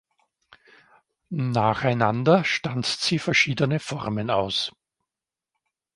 [1.29, 4.71] Nacheinander stanzt sie verschiedene Formen aus.